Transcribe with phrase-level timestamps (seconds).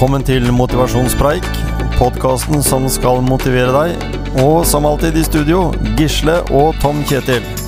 [0.00, 1.44] Velkommen til Motivasjonspreik,
[1.98, 4.08] podkasten som skal motivere deg.
[4.40, 5.66] Og som alltid i studio,
[6.00, 7.59] Gisle og Tom Kjetil.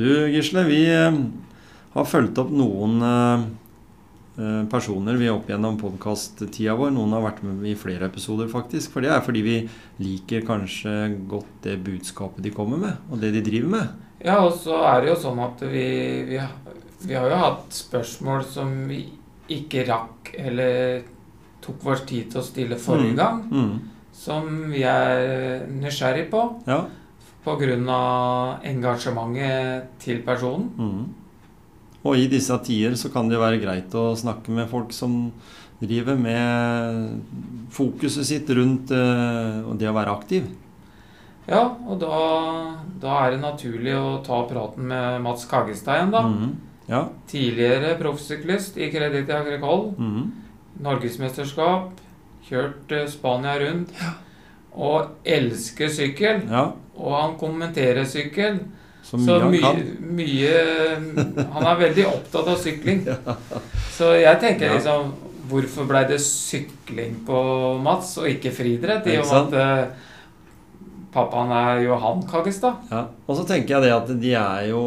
[0.00, 1.16] Du Gisle, vi eh,
[1.92, 3.42] har fulgt opp noen eh,
[4.40, 6.94] eh, personer vi opp gjennom podkast-tida vår.
[6.96, 8.94] Noen har vært med i flere episoder, faktisk.
[8.94, 9.56] For det er fordi vi
[10.00, 10.94] liker kanskje
[11.28, 13.90] godt det budskapet de kommer med, og det de driver med.
[14.24, 15.84] Ja, og så er det jo sånn at vi,
[16.30, 16.40] vi,
[17.08, 19.02] vi har jo hatt spørsmål som vi
[19.52, 21.02] ikke rakk eller
[21.64, 23.76] tok vår tid til å stille forrige Mm, gang, Mm.
[24.16, 26.86] som vi er nysgjerrig på Ja.
[27.44, 28.60] Pga.
[28.64, 30.70] engasjementet til personen.
[30.76, 31.04] Mm.
[32.04, 35.32] Og i disse tider så kan det jo være greit å snakke med folk som
[35.80, 37.20] driver med
[37.72, 40.48] fokuset sitt rundt uh, det å være aktiv.
[41.48, 42.16] Ja, og da,
[43.00, 46.24] da er det naturlig å ta praten med Mats Kagestein da.
[46.28, 46.52] Mm.
[46.90, 47.04] Ja.
[47.30, 49.90] Tidligere proffsyklist i Credit Agricol.
[49.98, 50.30] Mm.
[50.84, 52.00] Norgesmesterskap.
[52.48, 53.92] Kjørt eh, Spania rundt.
[54.74, 56.46] Og elsker sykkel.
[56.48, 56.70] ja.
[57.00, 58.60] Og han kommenterer sykkel.
[59.02, 59.80] Så mye han mye, kan.
[60.18, 63.02] mye Han er veldig opptatt av sykling.
[63.96, 65.10] Så jeg tenker liksom
[65.50, 67.38] Hvorfor ble det sykling på
[67.82, 69.08] Mats, og ikke friidrett?
[69.10, 70.10] I og med at eh,
[71.10, 72.84] pappaen er Johan Kaggestad.
[72.92, 73.00] Ja.
[73.26, 74.84] Og så tenker jeg det at de er jo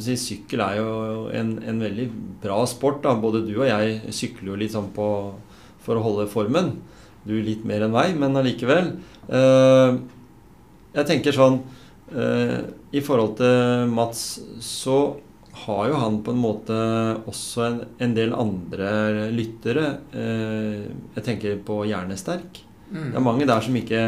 [0.00, 0.94] Sykkel er jo
[1.36, 2.08] en, en veldig
[2.40, 3.02] bra sport.
[3.04, 3.12] da.
[3.20, 5.08] Både du og jeg sykler jo litt sånn på
[5.84, 6.78] for å holde formen.
[7.26, 8.94] Du litt mer enn meg, men allikevel.
[9.28, 9.98] Eh,
[10.96, 11.60] jeg tenker sånn
[12.16, 12.58] eh,
[12.96, 14.26] I forhold til Mats
[14.64, 14.98] så
[15.66, 16.76] har jo han på en måte
[17.28, 19.86] også en, en del andre lyttere.
[20.12, 20.86] Eh,
[21.16, 22.60] jeg tenker på Hjernesterk.
[22.90, 23.10] Mm.
[23.10, 24.02] Det er mange der som ikke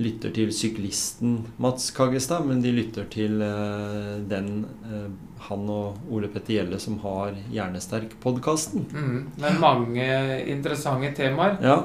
[0.00, 5.08] lytter til syklisten Mats Kaggestad, men de lytter til eh, den eh,
[5.48, 8.86] han og Ole Petter Gjelle som har Hjernesterk-podkasten.
[8.92, 9.18] Mm.
[9.42, 10.06] er mange
[10.52, 11.58] interessante temaer.
[11.64, 11.82] Ja,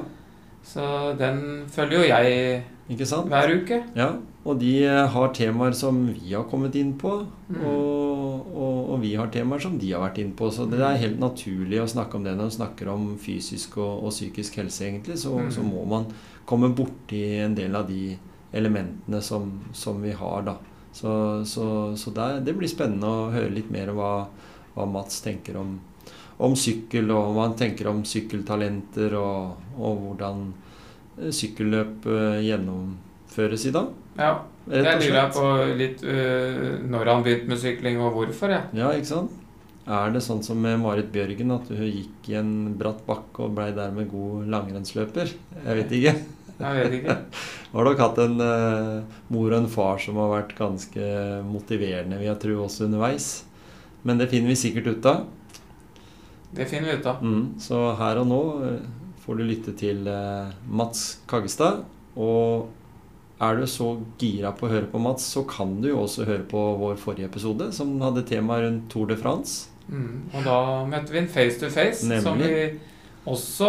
[0.62, 0.84] Så
[1.18, 3.82] den følger jo jeg hver uke.
[3.96, 4.12] Ja,
[4.48, 7.62] og de eh, har temaer som vi har kommet inn på, Mm.
[7.64, 10.50] og, og, og vi har temaer som de har vært inn på.
[10.52, 14.02] Så det er helt naturlig å snakke om det når man snakker om fysisk og,
[14.04, 15.16] og psykisk helse, egentlig.
[15.22, 15.50] Så, Mm.
[15.54, 16.06] så må man
[16.48, 18.16] komme borti en del av de
[18.52, 20.56] elementene som, som vi har, da.
[20.92, 21.64] Så, så,
[21.96, 24.12] så der, det blir spennende å høre litt mer om hva,
[24.74, 25.78] hva Mats tenker om,
[26.38, 30.46] om sykkel, og hva han tenker om sykkeltalenter, og, og hvordan
[31.20, 32.40] eh, sykkelløp eh,
[33.28, 33.90] gjennomføres i dag.
[34.18, 34.44] Ja.
[34.68, 35.44] Jeg lurer på
[35.78, 38.50] litt uh, når han begynte med sykling, og hvorfor.
[38.50, 38.62] jeg.
[38.74, 39.30] Ja, ikke sant?
[39.88, 43.54] Er det sånn som med Marit Bjørgen, at hun gikk i en bratt bakke og
[43.56, 45.32] blei dermed god langrennsløper?
[45.64, 46.14] Jeg vet ikke.
[46.58, 47.14] Jeg vet ikke.
[47.72, 51.10] Har nok hatt en uh, mor og en far som har vært ganske
[51.46, 53.26] motiverende, vil jeg tro, også underveis?
[54.02, 55.20] Men det finner vi sikkert ut av.
[56.56, 57.20] Det finner vi ut av.
[57.22, 58.88] Mm, så her og nå eh,
[59.22, 61.84] får du lytte til uh, Mats Kaggestad.
[62.18, 62.72] Og
[63.40, 66.44] er du så gira på å høre på Mats, så kan du jo også høre
[66.50, 69.68] på vår forrige episode, som hadde tema rundt Tour de France.
[69.88, 70.30] Mm.
[70.34, 70.58] Og da
[70.90, 72.78] møtte vi en face to face, som vi
[73.28, 73.68] også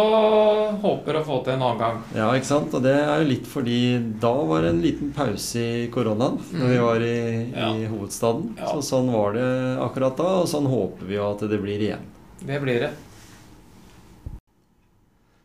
[0.80, 1.98] håper å få til en annen gang.
[2.16, 2.74] Ja, ikke sant?
[2.74, 3.78] Og det er jo litt fordi
[4.20, 6.84] da var det en liten pause i koronaen når vi Mm.
[6.86, 7.68] var i, Ja.
[7.76, 8.56] i hovedstaden.
[8.58, 8.66] Ja.
[8.72, 12.04] Så sånn var det akkurat da, og sånn håper vi jo at det blir igjen.
[12.42, 12.92] Det blir det.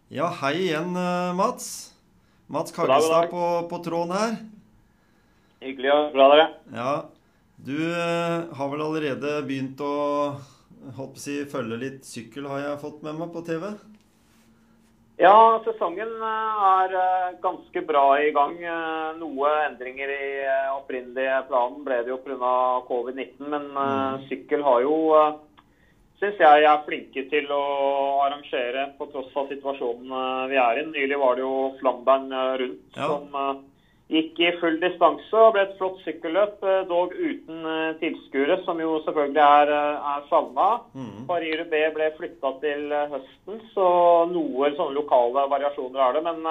[0.10, 1.92] Ja, hei igjen, eh, Mats.
[2.48, 4.36] Mats Kaggestad på, på tråden her.
[5.66, 6.46] Hyggelig å bra dere.
[6.76, 6.92] Ja,
[7.58, 9.96] du eh, har vel allerede begynt å
[10.94, 13.72] håper si, følge litt sykkel, har jeg fått med meg på TV?
[15.18, 18.60] Ja, sesongen eh, er eh, ganske bra i gang.
[19.18, 20.30] Noe endringer i
[20.76, 22.56] opprinnelige planen ble det jo pga.
[22.92, 24.98] covid-19, men eh, sykkel har jo
[26.22, 27.62] Syns jeg er flinke til å
[28.24, 30.86] arrangere på tross av situasjonen eh, vi er i.
[30.88, 33.08] Nylig var det jo Flandern eh, rundt Ja.
[33.10, 33.58] som eh,
[34.16, 37.66] gikk i full distanse og ble et flott sykkelløp, dog uten
[38.00, 39.72] tilskuere, som jo selvfølgelig er,
[40.14, 40.68] er savna.
[40.94, 41.24] Mm.
[41.28, 43.88] Paris-Roubais ble flytta til høsten, så
[44.30, 46.24] noen sånne lokale variasjoner er det.
[46.30, 46.46] Men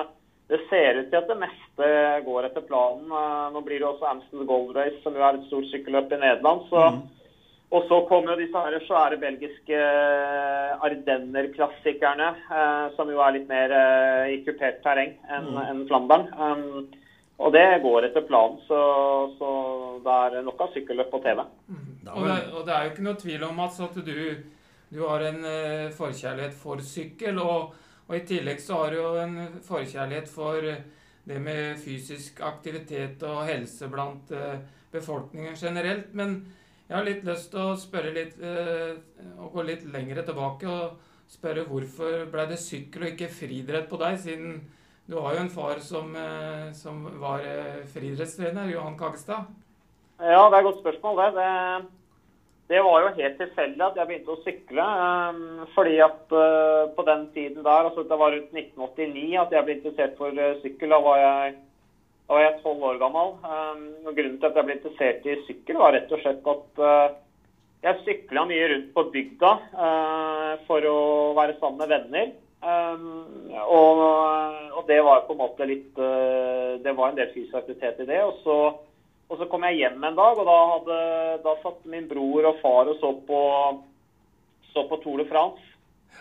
[0.51, 1.93] det ser ut til at det meste
[2.27, 3.07] går etter planen.
[3.55, 6.67] Nå blir det også Amston Gold Race, som jo er et stort sykkelløp i Nederland.
[6.75, 7.05] så Mhm.
[7.73, 12.29] Og så kommer jo disse her svære belgiske eh, Ardenner-klassikerne,
[12.59, 15.63] eh, som jo er litt mer eh, i kupert terreng enn Mm.
[15.71, 16.29] en Flandern.
[16.39, 16.85] Um,
[17.43, 18.81] og det går etter planen, så,
[19.39, 19.49] så
[20.05, 21.41] det er nok av sykkelløp på TV.
[21.67, 21.87] Mm.
[22.15, 24.19] Og, det, og, det, er jo ikke noe tvil om Mats, at du,
[24.95, 27.41] du har en uh, forkjærlighet for sykkel.
[27.43, 27.75] Og,
[28.07, 30.63] og, i tillegg så har du jo en forkjærlighet for
[31.25, 34.61] det med fysisk aktivitet og helse blant uh,
[34.95, 36.15] befolkningen generelt.
[36.15, 36.45] Men
[36.89, 40.99] jeg har litt lyst til å spørre litt, å og gå litt lengre tilbake og
[41.31, 44.59] spørre hvorfor ble det sykkel og ikke friidrett på deg, siden
[45.07, 49.51] du har jo en far som, eh, som var eh, friidrettstrener, Johan Kagestad.
[50.19, 51.27] Ja, det er et godt spørsmål, det.
[51.37, 51.89] det.
[52.69, 52.81] det.
[52.87, 54.87] var jo helt tilfeldig at jeg begynte å sykle.
[55.05, 56.33] Um, fordi at
[56.97, 60.95] på den tiden der, altså det var rundt 1989 at jeg ble interessert for sykkel.
[60.95, 61.57] Da var jeg
[62.25, 63.35] da var jeg tolv år gammel.
[63.45, 66.81] Um, og Grunnen til at jeg ble interessert i sykkel, var rett og slett at
[66.81, 67.19] uh,
[67.85, 69.51] jeg sykla mye rundt på bygda
[70.65, 71.01] for å
[71.37, 72.31] være sammen med venner.
[72.65, 78.01] Um, og, det var på en måte litt uh, Det var en del fysisk aktivitet
[78.01, 78.23] i det.
[78.25, 78.57] Og så,
[79.29, 80.99] og så, kom jeg hjem en dag, og da, hadde,
[81.45, 83.41] da satt min bror og far og så på,
[84.73, 85.61] så på Tour de France.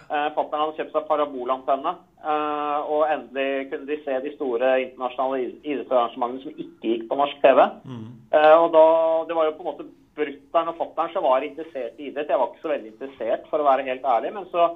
[0.10, 6.44] Uh, Fattern hadde kjøpt seg parabolantenne, og endelig kunne de se de store internasjonale idrettsarrangementene
[6.46, 7.60] som ikke gikk på norsk TV.
[7.84, 8.06] Mm.
[8.32, 8.86] Uh, og da,
[9.28, 12.32] Det var jo på en måte brutter'n og fatter'n som var interessert i idrett.
[12.32, 14.34] Jeg var ikke så veldig interessert, for å være helt ærlig.
[14.34, 14.70] men så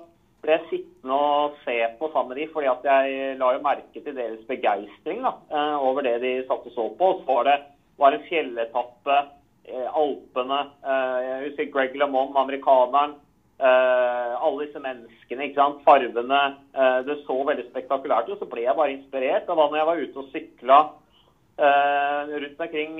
[0.43, 4.03] ble jeg sittende og se på sammen med de, fordi at jeg la jo merke
[4.03, 7.11] til deres begeistring eh, over det de satt og så på.
[7.19, 7.57] Så var det
[7.97, 9.17] var en fjelletappe,
[9.65, 13.17] eh, Alpene eh, Jeg husker Greg LeMond, amerikaneren.
[13.57, 15.79] Alle disse menneskene, ikke sant?
[15.81, 16.41] farvene.
[17.07, 18.37] det så veldig spektakulært ut.
[18.37, 19.49] Så ble jeg bare inspirert.
[19.49, 20.79] Og da når jeg var ute og sykla
[21.57, 22.99] Uh, rundt omkring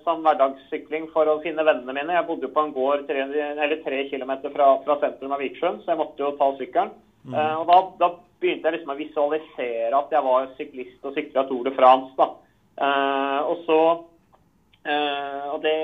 [0.00, 2.14] som hverdagssykling for å finne vennene mine.
[2.16, 5.82] Jeg bodde jo på en gård tre, eller tre km fra, fra, sentrum av Vikersund,
[5.82, 6.94] så jeg måtte jo ta sykkelen.
[7.28, 7.36] Mm.
[7.36, 8.08] Og da, da,
[8.40, 12.16] begynte jeg liksom å visualisere at jeg var syklist og sykla Tour de France.
[12.16, 12.30] da.
[13.44, 13.78] og så
[15.52, 15.76] og det,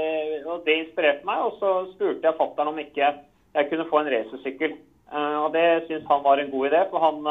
[0.49, 3.12] og, det, inspirerte meg, og så spurte jeg fatter'n om ikke
[3.58, 4.76] jeg kunne få en racersykkel.
[5.12, 7.22] og det syns han var en god idé, for han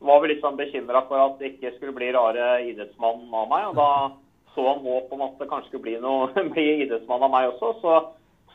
[0.00, 3.66] var vel litt sånn bekymra for at det ikke skulle bli rare idrettsmannen av meg.
[3.70, 3.90] og Da
[4.54, 7.74] så han håp om at det kanskje skulle bli, noe, bli idrettsmann av meg også.
[7.82, 7.98] Så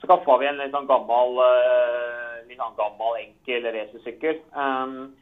[0.04, 4.42] skaffa vi en litt sånn gammel, eh, litt sånn gammel enkel racersykkel.
[4.54, 5.14] Um,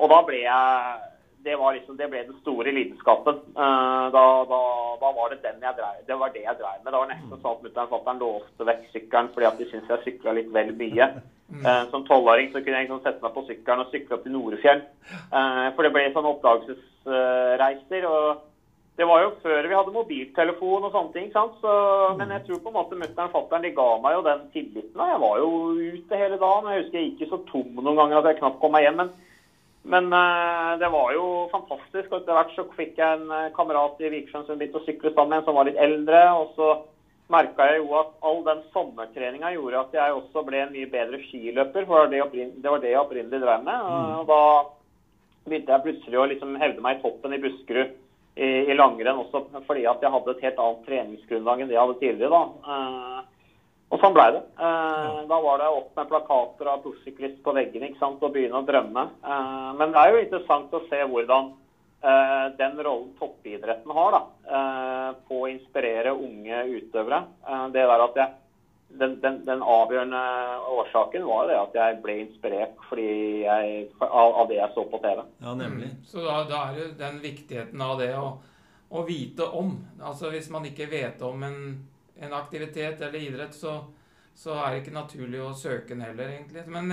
[0.00, 1.10] og da ble jeg
[1.44, 3.40] det, var liksom, det ble den store lidenskapen.
[3.56, 4.60] Uh, da, da,
[5.02, 6.90] da, var det den jeg drev, det var det jeg drev med.
[6.90, 9.92] Det var nesten sånn at mutter'n og fatter'n låste vekk sykkelen fordi at de syntes
[9.92, 11.10] jeg sykla litt vel mye.
[11.60, 14.36] Uh, som tolvåring så kunne jeg liksom sette meg på sykkelen og sykle opp til
[14.38, 14.82] Norefjell.
[15.28, 18.10] Uh, for det ble sånne oppdagelsesreiser.
[18.10, 18.50] og
[18.94, 21.30] det var jo før vi hadde mobiltelefon og sånne ting.
[21.34, 21.56] sant?
[21.60, 21.70] Så,
[22.18, 25.06] men jeg tror på en måte mutter'n og fatter'n ga meg jo den tilliten.
[25.10, 26.70] Jeg var jo ute hele dagen.
[26.70, 29.00] Jeg husker jeg gikk så tom noen ganger at jeg knapt kom meg hjem.
[29.02, 29.10] Men,
[29.84, 32.10] men uh, det var jo fantastisk.
[32.10, 35.34] og Etter hvert så fikk jeg en kamerat i Vikersund som begynte å sykle sammen
[35.34, 36.22] med en som var litt eldre.
[36.40, 36.70] og så
[37.32, 41.20] merka jeg jo at all den sommertreninga gjorde at jeg også ble en mye bedre
[41.26, 41.86] skiløper.
[41.88, 42.22] For det,
[42.64, 43.84] var det jeg opprinnelig drev med.
[43.84, 44.16] Mm.
[44.20, 44.40] Og da
[45.44, 47.92] begynte jeg plutselig å liksom hevde meg i toppen i Buskerud
[48.34, 51.84] i, i langrenn også fordi at jeg hadde et helt annet treningsgrunnlag enn det jeg
[51.84, 52.40] hadde tidligere.
[52.40, 53.24] da.
[53.92, 54.40] Og sånn blei det.
[54.58, 58.62] Eh, da var det opp med plakater av proffsyklist på veggen ikke sant, og begynne
[58.62, 59.04] å drømme.
[59.22, 61.52] Eh, men det er jo interessant å se hvordan
[62.04, 64.18] Eh, den rollen toppidretten har da,
[64.56, 67.22] eh, på å inspirere unge utøvere.
[67.48, 68.34] Eh, det der at jeg,
[69.00, 70.20] den, den, den, avgjørende
[70.68, 75.24] årsaken var det at jeg ble inspirert jeg, av, av, det jeg så på TV.
[75.46, 75.88] Ja, nemlig.
[75.94, 76.04] Mm.
[76.10, 78.28] Så da, da, er det den viktigheten av det å,
[78.90, 79.72] å, vite om.
[80.02, 81.58] Altså Hvis man ikke vet om en,
[82.20, 83.78] en aktivitet eller idrett, så,
[84.34, 86.66] så, er det ikke naturlig å søke den heller, egentlig.
[86.70, 86.92] Men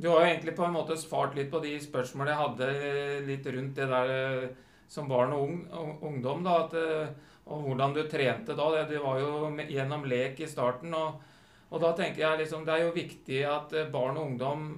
[0.00, 3.16] du har jo egentlig på en måte svart litt på de spørsmålene jeg hadde eh,
[3.26, 4.46] litt rundt det der eh,
[4.88, 5.58] som barn og ung,
[6.08, 6.44] ungdom.
[6.46, 8.84] da, at, eh, Og hvordan du trente da.
[8.86, 10.94] Det, var jo gjennom lek i starten.
[10.94, 11.20] Og,
[11.68, 14.70] og, da tenker jeg liksom det er jo viktig at barn og ungdom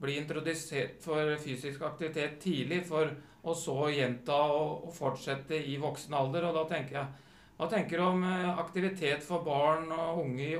[0.00, 3.10] blir introdusert for fysisk aktivitet tidlig, for
[3.42, 6.46] å så gjenta og fortsette i voksen alder.
[6.46, 7.29] Og da tenker jeg
[7.60, 8.22] Hva tenker du om
[8.56, 10.56] aktivitet for barn og unge i,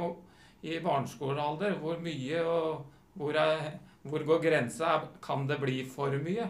[0.68, 1.78] i barneskolealder?
[1.80, 2.82] Hvor mye og
[3.16, 3.70] hvor er
[4.02, 5.00] hvor går grensa?
[5.22, 6.46] Kan det bli for mye?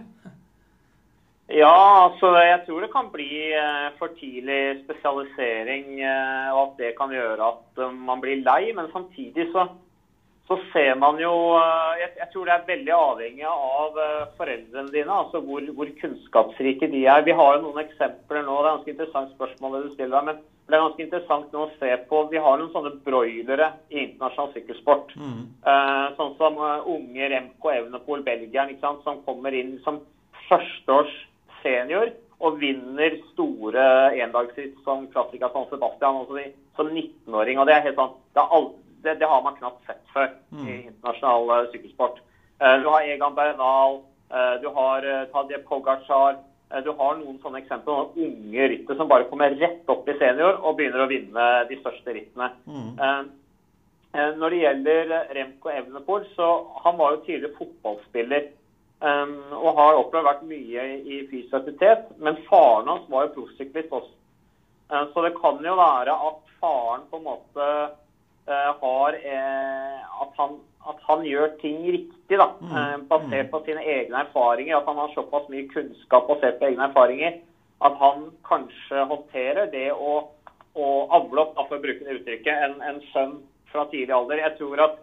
[1.51, 5.99] Ja, altså jeg tror det kan bli eh, for tidlig spesialisering.
[5.99, 8.71] Eh, og at det kan gjøre at eh, man blir lei.
[8.77, 9.67] Men samtidig så,
[10.51, 11.31] så ser man jo
[12.01, 13.99] jeg, jeg, tror det er veldig avhengig av
[14.35, 15.19] foreldrene dine.
[15.23, 17.23] altså hvor, hvor, kunnskapsrike de er.
[17.27, 18.57] Vi har jo noen eksempler nå.
[18.57, 20.17] Det er ganske interessant spørsmål det du stiller.
[20.17, 20.41] deg, men
[20.71, 24.51] det er ganske interessant nå å se på Vi har noen sånne broilere i internasjonal
[24.57, 25.15] sykkelsport.
[25.19, 25.39] Mm.
[25.67, 26.59] Uh, sånn som
[26.97, 30.03] unge Remco Evenepool, belgieren, som kommer inn som
[30.49, 31.15] førsteårs
[31.63, 36.47] senior og vinner store endagsritt som Classica San Sebastian også
[36.79, 37.59] som 19-åring.
[37.61, 38.71] og Det er helt sånn, det, all,
[39.03, 40.69] det, det, har man knapt sett før mm.
[40.69, 42.21] i internasjonal uh, sykkelsport.
[42.61, 44.01] Uh, du har Egan Bernal,
[44.33, 46.41] uh, du har Tadje Pogacar.
[46.85, 50.61] Du har noen sånne eksempler, noen unge ryttere som bare kommer rett opp i senior
[50.61, 52.47] og begynner å vinne de største rittene.
[52.63, 53.31] Mm.
[54.39, 56.47] Når det gjelder Remco Evenepool, så
[56.85, 58.47] han var jo tidligere fotballspiller.
[59.03, 62.07] Og har opplevd vært mye i fysisk aktivitet.
[62.23, 64.15] Men faren hans var jo proffsyklist også.
[65.11, 67.67] Så det kan jo være at faren på en måte
[68.81, 70.57] har uh, at, han,
[70.89, 72.49] at, han, gjør ting riktig, da.
[72.61, 73.07] Mm.
[73.11, 73.53] basert mm.
[73.53, 74.77] på sine egne erfaringer.
[74.79, 77.41] At han har såpass mye kunnskap basert på egne erfaringer
[77.81, 80.19] at han kanskje håndterer det å,
[80.77, 83.39] å avle opp, for å bruke det uttrykket, en, en sønn
[83.73, 84.43] fra tidlig alder.
[84.45, 84.99] Jeg tror at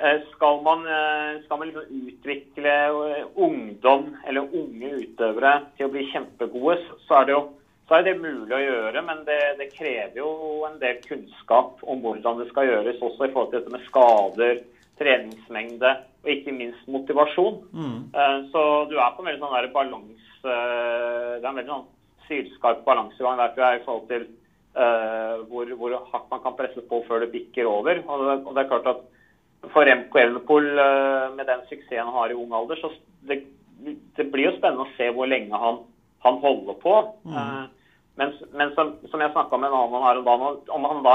[0.00, 2.72] Eh, skal man, eh, skal man liksom utvikle
[3.18, 7.42] eh, ungdom eller unge utøvere til å bli kjempegode, så er det jo
[7.90, 12.04] så er det mulig å gjøre, men det, det, krever jo en del kunnskap om
[12.04, 14.60] hvordan det skal gjøres, også i forhold til dette med skader,
[15.00, 15.90] treningsmengde
[16.22, 17.56] og ikke minst motivasjon.
[17.74, 17.96] Mm.
[18.52, 21.88] Så du er på en veldig sånn balans, Det er en veldig sånn
[22.28, 24.28] sylskarp balansegang der, du er i forhold til
[24.78, 28.04] uh, hvor, hvor, hardt man kan presse på før det bikker over.
[28.06, 29.02] Og det, og det er klart at
[29.74, 32.92] for MK Evenepool uh, med den suksessen han har i ung alder, så
[33.26, 33.42] det,
[33.82, 35.82] det, blir jo spennende å se hvor lenge han,
[36.22, 36.96] han holder på.
[37.26, 37.66] Mm.
[38.20, 41.14] Men, men som, som, jeg snakka med en annen her om dagen, om han, da,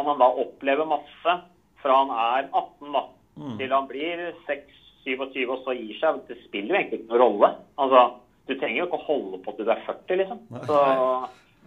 [0.00, 1.34] om han da opplever masse
[1.82, 3.02] fra han er 18 da,
[3.36, 3.58] mm.
[3.58, 7.50] til han blir 6-27 og så gir seg, det spiller jo egentlig ikke noen rolle.
[7.84, 8.00] Altså,
[8.48, 10.40] du trenger jo ikke å holde på til du er 40, liksom.
[10.70, 10.80] Så,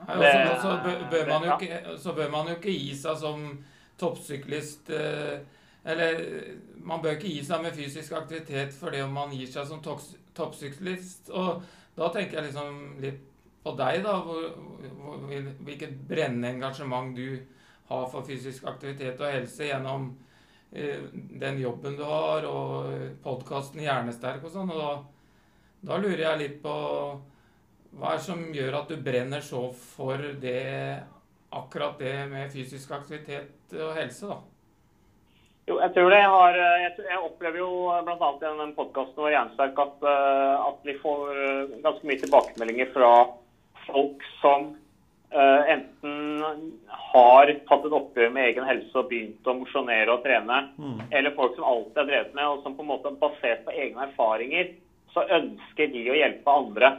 [0.09, 0.73] det, så,
[1.13, 3.47] bør, man jo ikke, så bør man jo ikke gi seg som
[4.01, 4.89] toppsyklist.
[4.89, 5.39] Eh,
[5.93, 6.21] eller
[6.81, 11.29] man bør ikke gi seg med fysisk aktivitet fordi om man gir seg som toppsyklist.
[11.29, 11.61] Og
[11.99, 13.28] da tenker jeg liksom litt
[13.63, 14.17] på deg, da.
[14.25, 14.49] Hvor,
[15.03, 15.23] hvor,
[15.67, 17.39] hvilket brennende engasjement du
[17.89, 20.11] har for fysisk aktivitet og helse gjennom
[20.71, 24.69] eh, den jobben du har, og podkasten Hjernesterk og sånn.
[24.73, 24.91] Og da,
[25.89, 26.75] da, lurer jeg litt på
[27.97, 30.61] hva er det som gjør at du brenner så for det
[31.49, 34.37] akkurat det med fysisk aktivitet og helse, da?
[35.69, 36.19] Jo, jeg tror det.
[36.21, 36.55] Jeg, har,
[36.97, 37.71] jeg, opplever jo
[38.05, 38.29] bl.a.
[38.41, 43.11] den podkasten vår Jernsterk at, eh, at, vi får eh, ganske mye tilbakemeldinger fra
[43.93, 44.69] folk som
[45.35, 46.43] uh, enten
[47.11, 51.03] har tatt et oppgjør med egen helse og begynt å mosjonere og trene, mm.
[51.09, 54.07] eller folk som alltid har drevet med, og som på en måte basert på egne
[54.09, 54.73] erfaringer,
[55.13, 56.91] så ønsker de å hjelpe andre.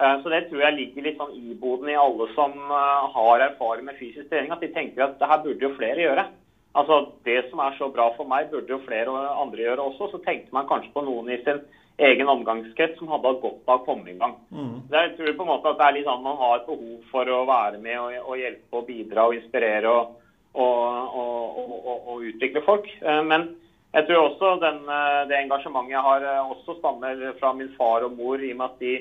[0.00, 3.88] Uh, så det tror jeg ligger litt sånn iboden i alle som uh, har erfaring
[3.88, 6.28] med fysisk trening, at de tenker at det her burde jo flere gjøre.
[6.78, 10.12] Altså, Det som er så bra for meg, burde jo flere andre gjøre også.
[10.12, 11.58] Så tenkte man kanskje på noen i sin
[12.00, 14.34] egen omgangskrets som hadde hatt godt av å komme i gang.
[14.54, 14.88] Mm.
[14.92, 17.32] Jeg tror på en måte at det er litt sånn man har et behov for
[17.34, 20.16] å være med og, og hjelpe og bidra og inspirere og,
[20.54, 21.16] og,
[22.08, 22.88] og, utvikle folk.
[23.02, 23.50] Eh, men
[23.92, 28.06] jeg tror også den, eh, det engasjementet jeg har, eh, også stammer fra min far
[28.06, 28.98] og mor, i og med at de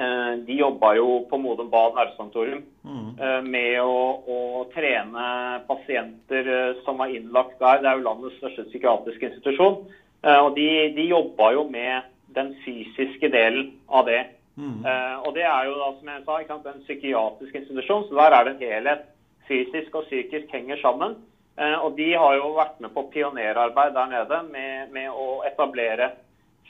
[0.00, 3.48] de jobba jo på Modum Bad nervesanatorium mm.
[3.50, 4.36] Med å, å,
[4.72, 5.24] trene
[5.66, 6.46] pasienter
[6.86, 7.82] som var innlagt der.
[7.82, 9.80] Det er jo landets største psykiatriske institusjon.
[10.20, 14.20] Og de, de jobba jo med den fysiske delen av det.
[14.60, 14.84] Mm.
[15.24, 18.36] Og det er jo da, som jeg sa, ikke sant, en psykiatrisk institusjon, så der
[18.36, 19.06] er det en helhet.
[19.48, 21.16] Fysisk og psykisk henger sammen.
[21.56, 26.12] Og de har jo vært med på pionerarbeid der nede med, med å etablere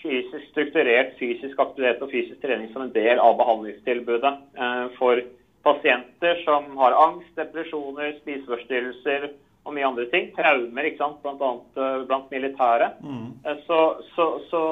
[0.03, 5.23] fysisk, strukturert fysisk aktivitet og fysisk trening som en del av behandlingstilbudet eh, for
[5.67, 9.29] pasienter som har angst, depresjoner, spiseforstyrrelser
[9.61, 10.31] og mye andre ting.
[10.37, 11.19] Traumer, ikke sant?
[11.25, 12.89] blant annet uh, blant militære.
[13.05, 13.27] Mm.
[13.45, 13.81] Uh, så,
[14.15, 14.63] så, så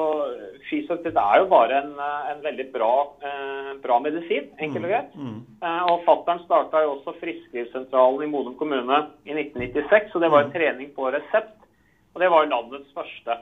[0.69, 1.93] fysioterapi er jo bare en,
[2.31, 2.93] en veldig bra,
[3.25, 5.13] eh, bra, medisin, enkelt og greit.
[5.15, 5.37] Mm.
[5.61, 5.77] Mm.
[5.91, 10.51] og Fattern starta jo også Frisklivssentralen i Modum kommune i 1996, og det var en
[10.51, 10.55] mm.
[10.57, 11.55] trening på resept.
[12.13, 13.37] Og det var jo landets første.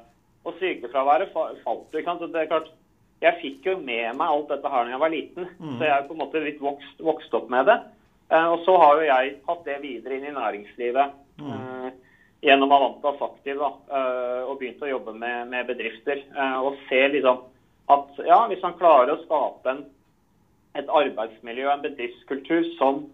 [0.47, 1.99] Og sykefraværet falt jo.
[1.99, 2.27] ikke sant?
[2.33, 2.73] Det er klart,
[3.17, 5.77] Jeg fikk jo med meg alt dette her da jeg var liten, mm.
[5.79, 7.77] så jeg er på en måte litt vokst, vokst opp med det.
[8.29, 11.51] Eh, og så har jo jeg tatt det videre inn i næringslivet mm.
[11.53, 11.91] eh,
[12.47, 16.23] gjennom Avantas Aktiv da, eh, og begynt å jobbe med, med bedrifter.
[16.35, 17.45] Eh, og se liksom
[17.93, 19.85] at ja, hvis han klarer å skape en,
[20.77, 23.05] et arbeidsmiljø og en bedriftskultur som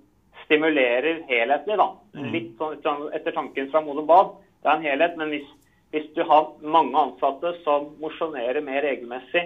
[0.44, 2.32] stimulerer helhetlig, da, mm.
[2.34, 5.46] litt sånn etter tanken fra Modum Bad, det er en helhet, men hvis
[5.94, 9.44] hvis du har mange ansatte som mosjonerer mer regelmessig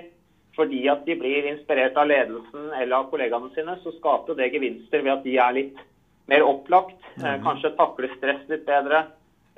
[0.55, 5.03] fordi at de blir inspirert av ledelsen eller av kollegaene sine, så skaper det gevinster
[5.03, 5.81] ved at de er litt
[6.27, 7.43] mer opplagt, mm.
[7.45, 9.05] kanskje takler stress litt bedre,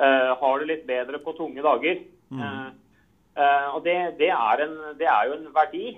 [0.01, 2.03] uh, har det litt bedre på tunge dager.
[2.29, 2.75] Mm.
[3.73, 5.93] Og det, det, er en, det, er jo en verdi,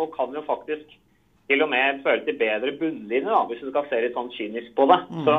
[0.00, 0.94] og kan jo faktisk
[1.48, 4.72] til og med føre til bedre bunnlinje, da, hvis du skal se litt sånn kynisk
[4.76, 4.98] på det.
[5.10, 5.26] Mm.
[5.26, 5.34] Så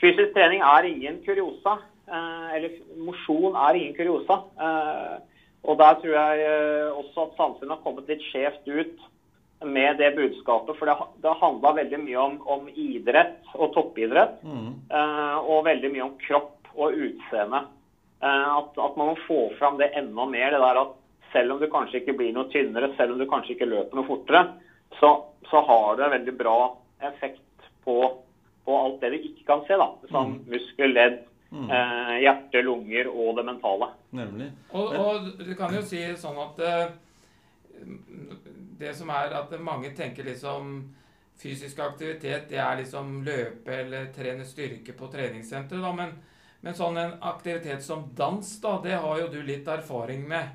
[0.00, 1.76] fysisk trening er ingen kuriosa.
[2.06, 4.42] Eh, eller mosjon er ingen kuriosa.
[4.62, 5.14] Eh,
[5.66, 9.06] og der tror jeg eh, også at samfunnet har kommet litt skjevt ut
[9.64, 10.76] med det budskapet.
[10.78, 14.42] For det, det handla veldig mye om, om idrett og toppidrett.
[14.44, 14.68] Mm.
[14.90, 17.62] eh, og veldig mye om kropp og utseende.
[18.20, 20.50] Eh, at, at man må få fram det enda mer.
[20.52, 20.94] Det der at
[21.32, 24.08] selv om du kanskje ikke blir noe tynnere, selv om du kanskje ikke løper noe
[24.08, 24.44] fortere,
[25.00, 25.10] så,
[25.50, 26.58] så har det veldig bra
[27.04, 27.42] effekt
[27.84, 27.96] på,
[28.64, 29.76] på alt det du ikke kan se.
[29.80, 31.68] da, Som muskel, ledd, Mm.
[31.70, 33.86] eh, hjerte, lunger og det mentale.
[34.18, 34.48] Nemlig.
[34.74, 36.88] Og, og du kan jo si sånn at eh,
[38.78, 40.76] det som er at mange tenker liksom
[41.36, 45.92] fysisk aktivitet, det er liksom løpe eller trene styrke på treningssenteret, da.
[45.92, 46.14] Men,
[46.64, 50.54] men sånn en aktivitet som dans, da, det har jo du litt erfaring med.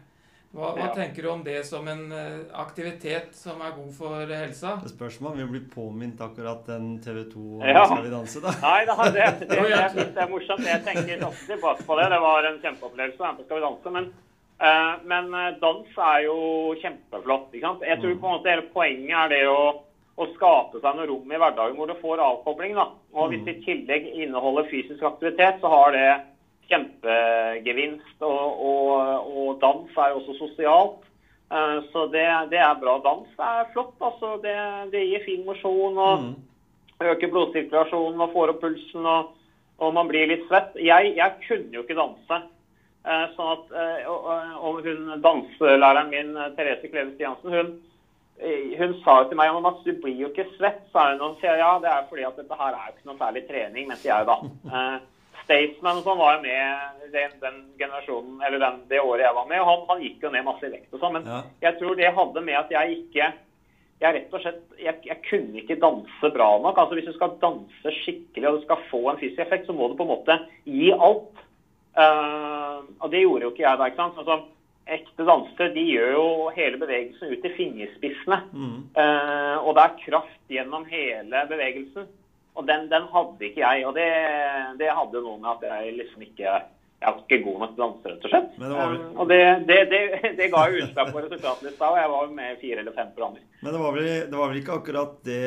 [0.51, 0.93] Hva, hva Ja.
[0.95, 4.73] tenker du om det som en eh, aktivitet som er god for helsa?
[4.83, 7.85] Det spørs om vi blir bli påminnet akkurat den TV 2 Ja.
[7.85, 8.51] Skal vi danse, da.
[8.65, 10.65] Nei, det, det, det, det, det er morsomt.
[10.67, 12.09] Jeg tenker ofte tilbake på det.
[12.11, 13.93] Det var en kjempeopplevelse å være med på Skal vi danse.
[13.95, 14.11] Men,
[15.09, 16.35] men eh, dans er jo
[16.81, 17.47] kjempeflott.
[17.53, 17.81] ikke sant?
[17.87, 19.61] Jeg tror på en måte hele poenget er det å,
[20.21, 22.75] å skape seg noe rom i hverdagen hvor du får avkobling.
[22.77, 22.89] da.
[23.13, 26.09] Og hvis det i tillegg inneholder fysisk aktivitet, så har det
[26.69, 28.17] kjempegevinst.
[28.21, 31.01] Og, og, og dans er jo også sosialt.
[31.51, 32.99] Eh, Så det, det er bra.
[33.03, 33.95] Dans er flott.
[33.99, 34.37] altså.
[34.43, 34.55] Det,
[34.93, 35.97] det gir fin mosjon.
[35.97, 36.35] og Mm.
[37.01, 39.31] øker blodsirkulasjonen og får opp pulsen, og,
[39.81, 40.75] og man blir litt svett.
[40.77, 42.37] Jeg, jeg kunne jo ikke danse.
[43.01, 44.27] Eh, sånn at, eh, og,
[44.61, 47.71] og hun danselæreren min, eh, Therese Kleve Stiansen, hun,
[48.37, 51.23] eh, hun sa jo til meg at du blir jo ikke svett, sa hun.
[51.25, 53.89] Og sier ja, det er fordi at dette her er jo ikke noe særlig trening,
[53.89, 54.37] mente jeg da.
[54.81, 54.99] Eh,
[55.41, 59.87] Staysman sånn var med den, den generasjonen, eller den, det året jeg var med, han,
[59.89, 61.15] han gikk jo ned masse i vekt og sånn.
[61.17, 61.39] Men Ja.
[61.65, 63.31] jeg tror det hadde med at jeg ikke
[64.01, 66.77] jeg rett og slett, jeg, jeg kunne ikke danse bra nok.
[66.77, 69.89] Altså Hvis du skal danse skikkelig og du skal få en fysisk effekt, så må
[69.91, 71.43] du på en måte gi alt.
[71.97, 73.89] Eh, og det gjorde jo ikke jeg da.
[73.89, 74.19] ikke sant?
[74.21, 74.39] Altså,
[74.91, 76.25] ekte dansere de gjør jo
[76.55, 78.39] hele bevegelsen ut til fingerspissene.
[78.51, 78.79] Mm.
[78.97, 82.09] Uh, og det er kraft gjennom hele bevegelsen.
[82.59, 83.85] Og den, den hadde ikke jeg.
[83.87, 84.09] Og det,
[84.81, 86.57] det hadde noe med at jeg liksom ikke
[87.01, 88.49] jeg var ikke god nok danser, rett og slett.
[88.61, 89.37] Men det var Eh, og det,
[89.69, 90.01] det, det,
[90.37, 93.41] det ga jo utslag på resultatlista, og jeg var med fire eller fem programmer.
[93.61, 95.39] Men det var, vel, det var vel ikke akkurat det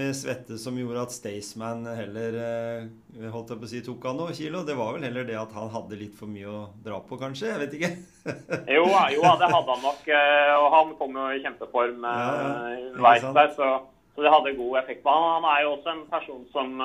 [0.00, 4.16] med svette som gjorde at Staysman heller eh, holdt jeg på å si, tok av
[4.18, 4.64] noe kilo?
[4.64, 7.52] Det var vel heller det at han hadde litt for mye å dra på, kanskje?
[7.52, 7.92] Jeg vet ikke.
[8.76, 10.06] Jo, jo det hadde han nok.
[10.08, 12.52] eh, Og han kom jo i kjempeform Ja, ja.
[12.94, 13.68] underveis der, så,
[14.16, 15.28] så det hadde god effekt på han.
[15.42, 16.80] Han er jo også en person som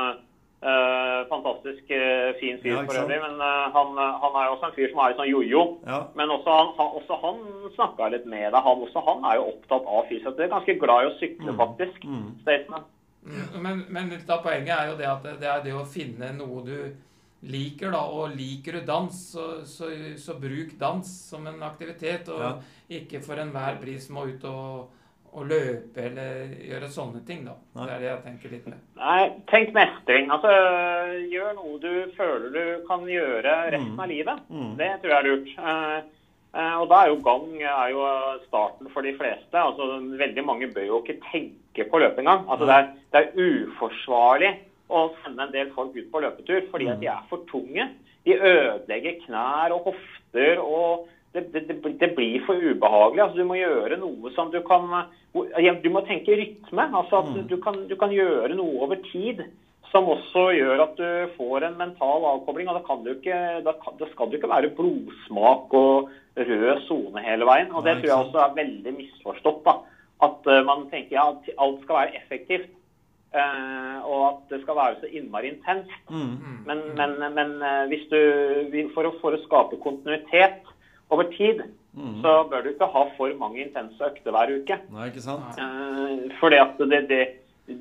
[0.61, 4.69] eh, Fantastisk uh, fin fyr Ja, for øvrig, men uh, han, han er jo også
[4.69, 5.63] en fyr som er litt sånn jojo.
[5.87, 5.99] Ja.
[6.19, 7.41] Men også han, han, også han
[7.75, 8.61] snakka litt med deg.
[8.67, 10.37] Han, også han er jo opptatt av fysioterapi.
[10.39, 11.59] Det er ganske glad i å sykle, Mm.
[11.59, 12.03] faktisk.
[12.03, 12.25] Mm.
[13.29, 16.31] Mm, Men, men litt av poenget er jo det at det er det å finne
[16.37, 16.77] noe du
[17.43, 18.03] liker, da.
[18.11, 22.27] Og liker du dans, så, så, så bruk dans som en aktivitet.
[22.29, 22.53] Og Ja.
[22.99, 24.89] ikke for enhver pris må ut og,
[25.33, 27.53] og løpe eller gjøre sånne ting, da.
[27.75, 27.85] Nei.
[27.85, 28.79] Det er det jeg tenker litt med.
[28.97, 30.29] Nei, tenk mestring.
[30.31, 30.53] Altså,
[31.31, 33.99] gjør noe du føler du kan gjøre resten Mm.
[33.99, 34.39] av livet.
[34.49, 34.71] Mm.
[34.77, 35.51] Det tror jeg er lurt.
[35.57, 35.99] Eh,
[36.59, 38.05] eh, og da er jo gang er jo
[38.47, 39.53] starten for de fleste.
[39.53, 42.45] Altså, veldig mange bør jo ikke tenke på løp engang.
[42.49, 43.39] Altså, det, er, det er
[43.73, 44.53] uforsvarlig
[44.89, 47.85] å sende en del folk ut på løpetur fordi at de er for tunge.
[48.25, 50.59] De ødelegger knær og hofter.
[50.59, 51.61] og det, det,
[51.99, 53.21] det, blir- for ubehagelig.
[53.23, 54.87] Altså, du må gjøre noe som du kan
[55.83, 56.89] Du må tenke rytme.
[56.95, 57.47] altså at Mm.
[57.47, 59.43] du, kan, du kan gjøre noe over tid
[59.91, 62.67] som også gjør at du får en mental avkobling.
[62.69, 66.81] og Da, kan du ikke, da, kan, da skal det ikke være blodsmak og rød
[66.87, 67.71] sone hele veien.
[67.71, 69.63] og Det tror jeg også er veldig misforstått.
[69.65, 69.73] da,
[70.21, 72.69] At eh, man tenker ja, at alt skal være effektivt.
[73.29, 75.91] Uh, og at det skal være så innmari intenst.
[76.09, 76.17] Mm.
[76.41, 76.65] Mm.
[76.65, 78.17] Men, men, men uh, hvis du,
[78.95, 80.65] for, å, for å skape kontinuitet
[81.09, 82.21] over tid, Mm.
[82.21, 84.75] så bør du ikke ha for mange intense økter hver uke.
[84.93, 85.57] Nei, ikke sant?
[85.57, 87.23] Eh, fordi at det, det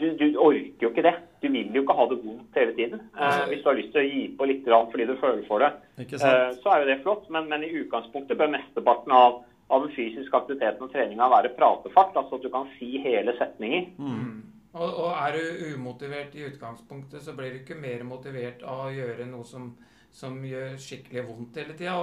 [0.00, 1.14] du, du orker jo ikke det.
[1.42, 3.02] Du vil jo ikke ha det vondt hele tiden.
[3.16, 5.70] Eh, hvis du har lyst til å gi på litt fordi du føler for det,
[6.04, 7.28] Ikke eh, så er jo det flott.
[7.30, 12.16] Men, men i utgangspunktet bør mesteparten av, av den fysiske aktiviteten og treninga være pratefart.
[12.16, 13.90] Altså at du kan si hele setninger.
[13.98, 14.16] Mm.
[14.18, 14.42] Mm.
[14.78, 18.90] Og, og er du umotivert i utgangspunktet, så blir du ikke mer motivert av å
[18.92, 19.70] gjøre noe som,
[20.12, 21.96] som gjør skikkelig vondt hele tida.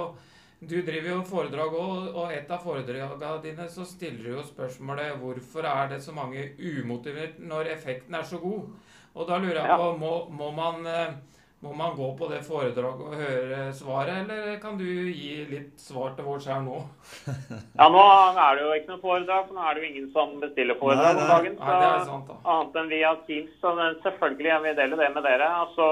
[0.60, 5.18] Du driver jo foredrag òg, og et av foredragene dine så stiller du jo spørsmålet
[5.20, 8.70] hvorfor er det så mange umotivert når effekten er så god?
[9.16, 11.12] Og da lurer jeg på, må, må man eh,
[11.64, 16.12] må man gå på det foredraget og høre svaret, eller kan du gi litt svar
[16.16, 16.82] til vårs her nå?
[17.78, 20.34] Ja, nå er det jo ikke noe foredrag, for nå er det jo ingen som
[20.42, 21.56] bestiller foredrag om dagen.
[21.56, 21.80] dagen.
[21.80, 22.36] Nei, det sant, da.
[22.54, 23.56] Annet enn via Teams.
[23.62, 23.72] Så
[24.04, 25.48] selvfølgelig jeg vil dele det med dere.
[25.64, 25.88] Altså,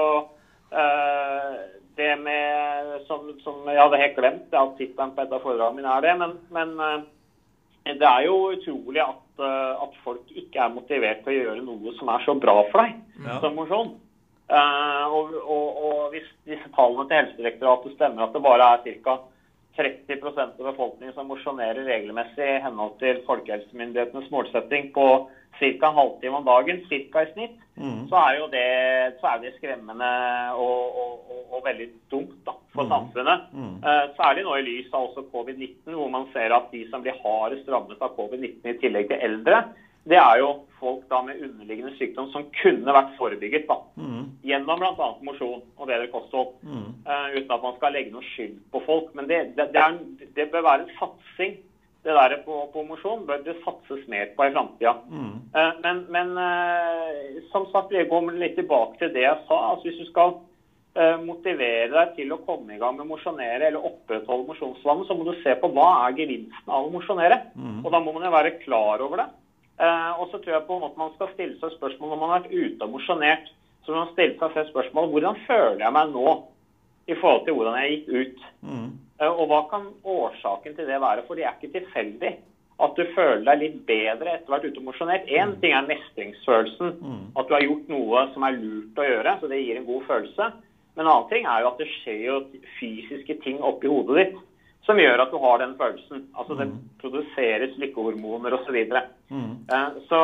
[0.83, 1.57] eh,
[1.97, 5.93] det med, som, som jeg hadde helt glemt, at tittelen på et av foredragene mine
[5.97, 6.15] er det.
[6.21, 11.33] Men, men eh, det er jo utrolig at, eh, at folk ikke er motivert til
[11.33, 13.39] å gjøre noe som er så bra for deg Ja.
[13.43, 13.93] som mosjon.
[14.45, 19.15] Uh, og, og, og hvis disse tallene til Helsedirektoratet stemmer at det bare er ca.
[19.77, 25.19] 30% av befolkningen som mosjonerer regelmessig i henhold til folkehelsemyndighetenes målsetting på
[25.59, 25.87] ca.
[25.87, 27.21] en halvtime om dagen, ca.
[27.23, 28.07] i snitt, Mm.
[28.07, 30.07] så er det, så er det skremmende
[30.55, 32.89] og, og, og, og veldig dumt da, for Mm.
[32.89, 33.41] samfunnet.
[33.51, 33.73] Mm.
[33.83, 37.17] Eh, særlig nå i lys av også covid-19, hvor man ser at de som blir
[37.23, 39.65] hardest rammet av covid-19 i tillegg til eldre,
[40.05, 44.25] det er jo folk da med underliggende sykdom som kunne vært forebygget da, Mm.
[44.45, 45.07] gjennom bl.a.
[45.25, 46.51] mosjon og bedre kosthold.
[46.61, 46.89] Mm.
[47.07, 49.07] Uh, uten at man skal legge noe skyld på folk.
[49.17, 49.97] Men det, det, det, er,
[50.35, 51.55] det bør være en satsing.
[52.05, 54.93] Det der på, på mosjon bør det satses mer på i framtida.
[55.09, 55.31] Mm.
[55.55, 59.61] Uh, Men, men uh, som sagt, jeg går litt tilbake til det jeg sa.
[59.71, 60.35] altså Hvis du skal
[61.25, 65.25] motivere deg til å komme i gang med å mosjonere eller opprettholde mosjonsvannet, så må
[65.27, 67.41] du se på hva er gevinsten av å mosjonere.
[67.51, 67.81] Mm.
[67.83, 69.25] Og da må man jo være klar over det.
[69.79, 72.29] Eh, og så tror jeg på en måte man skal stille seg spørsmål når man
[72.31, 73.47] har vært ute og mosjonert.
[73.85, 76.29] Så man stille seg selv spørsmål hvordan føler jeg meg nå
[77.11, 78.45] i forhold til hvordan jeg gikk ut.
[78.65, 78.87] Mm.
[79.21, 81.25] Eh, Og hva kan årsaken til det være?
[81.27, 82.33] For det er ikke tilfeldig
[82.85, 85.27] at du føler deg litt bedre etter å ha vært ute og mosjonert.
[85.31, 87.21] Én ting er mestringsfølelsen, Mm.
[87.39, 90.03] at du har gjort noe som er lurt å gjøre, så det gir en god
[90.09, 90.49] følelse.
[90.95, 92.35] Men en annen ting er jo at det skjer jo
[92.79, 94.35] fysiske ting oppi hodet ditt
[94.85, 96.25] som gjør at du har den følelsen.
[96.37, 96.79] Altså det Mm.
[97.01, 98.77] produseres lykkehormoner osv.
[99.29, 99.65] Mm.
[99.71, 100.19] Eh, Så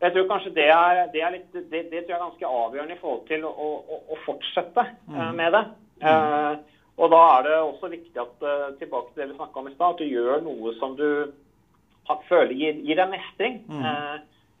[0.00, 2.94] jeg tror kanskje det er, det er, litt, det, det tror jeg er ganske avgjørende
[2.96, 5.34] i forhold til å, å, å fortsette Mm.
[5.36, 5.64] med det.
[6.02, 6.56] Eh,
[7.00, 9.90] Og da er det også viktig at tilbake til det vi snakka om i stad,
[9.94, 11.32] at du gjør noe som du
[12.28, 13.60] føler gir, gir deg mestring.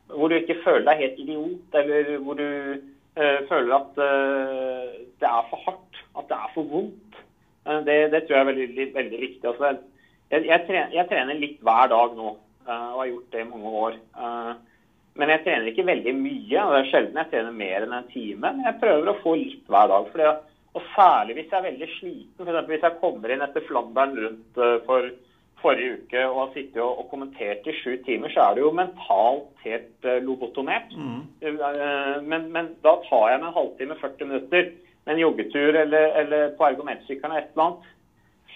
[0.08, 2.80] Hvor du ikke føler deg helt idiot, eller hvor du
[3.16, 3.94] eh, føler at
[5.20, 7.09] det er for hardt, at det er for vondt.
[7.70, 9.46] Eh, det, det tror jeg er veldig, veldig viktig.
[9.52, 9.72] Altså,
[10.30, 12.34] jeg, jeg, trener, jeg trener litt hver dag nå,
[12.66, 13.96] eh, og har gjort det i mange år.
[14.24, 14.52] Eh,
[15.20, 16.60] men jeg trener ikke veldig mye.
[16.62, 18.44] og Det er sjelden jeg trener mer enn en time.
[18.46, 20.12] Men jeg prøver å få litt hver dag.
[20.12, 20.28] Fordi,
[20.70, 22.46] og særlig hvis jeg er veldig sliten.
[22.46, 25.10] For hvis jeg kommer inn etter Flandern rundt for
[25.60, 28.70] forrige uke og har sittet og, og kommentert i sju timer, så er det jo
[28.72, 30.94] mentalt helt lobotomert.
[30.96, 31.18] Mm.
[32.30, 34.70] Men, men da tar jeg meg en halvtime, 40 minutter
[35.08, 37.90] en joggetur eller, eller på argumentsykkelen eller et eller annet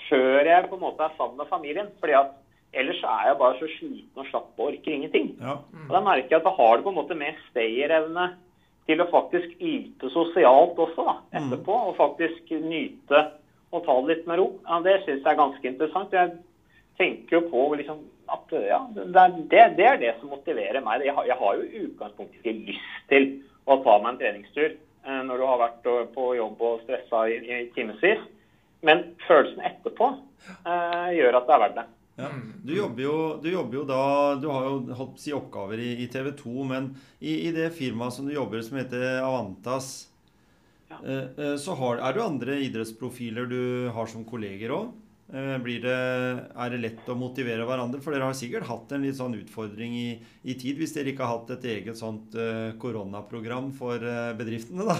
[0.08, 1.92] før jeg på en måte er sammen med familien.
[2.00, 2.32] fordi at
[2.74, 5.30] ellers er jeg bare så sliten og slapp og orker ingenting.
[5.40, 5.58] Ja.
[5.86, 8.26] Og Da merker jeg at da har du på en måte mer stayerevne
[8.88, 11.76] til å faktisk yte sosialt også da, etterpå.
[11.90, 13.22] Og faktisk nyte
[13.74, 14.48] og ta det litt med ro.
[14.68, 16.12] Ja, Det syns jeg er ganske interessant.
[16.12, 16.36] Jeg
[16.98, 18.04] tenker jo på liksom
[18.34, 21.04] at ja, det er det, det er det som motiverer meg.
[21.04, 23.30] Jeg har, jeg har jo i utgangspunktet ikke lyst til
[23.66, 27.58] å ta meg en treningstur når du har vært på jobb og stressa i, i
[27.76, 28.22] timevis.
[28.84, 30.08] Men følelsen etterpå
[30.66, 31.84] eh, gjør at det er verdt det.
[32.20, 32.28] Ja.
[32.62, 34.02] Du, jobber jo, du jobber jo da
[34.38, 38.14] Du har jo holdt si oppgaver i, i TV 2, men i, i det firmaet
[38.14, 39.88] som du jobber som heter Avantas,
[40.92, 41.00] Ja.
[41.02, 43.62] eh, eh, så har, er det jo andre idrettsprofiler du
[43.96, 44.92] har som kolleger òg.
[45.32, 45.94] Eh, blir det,
[46.52, 48.02] er det lett å motivere hverandre?
[48.04, 50.08] For dere har sikkert hatt en litt sånn utfordring i,
[50.44, 54.84] i tid, hvis dere ikke har hatt et eget sånt uh, koronaprogram for uh, bedriftene,
[54.84, 54.98] da.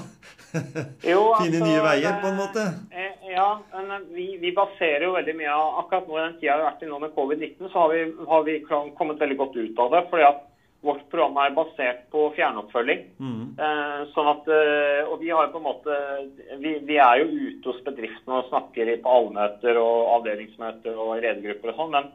[1.13, 2.65] Jo, Finne altså, nye veier, på en måte.
[2.95, 6.55] Eh, Ja, men vi, vi baserer jo veldig mye av Akkurat nå i den tida
[6.55, 9.57] vi har vært i nå med covid-19, så har vi, har vi kommet veldig godt
[9.59, 10.03] ut av det.
[10.13, 10.45] fordi at
[10.85, 13.01] vårt program er basert på fjernoppfølging.
[13.19, 13.45] Mm.
[13.59, 15.97] Eh, sånn at, eh, og vi har på en måte
[16.61, 21.17] vi, vi er jo ute hos bedriftene og snakker i- på allmøter og avdelingsmøter og
[21.23, 21.91] ledergrupper og sånn.
[21.97, 22.11] Men,